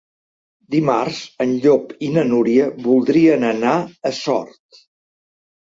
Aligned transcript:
Dimarts 0.75 1.19
en 1.45 1.53
Llop 1.65 1.93
i 2.07 2.09
na 2.15 2.25
Núria 2.31 2.71
voldrien 2.87 3.47
anar 3.53 3.77
a 4.13 4.15
Sort. 4.23 4.85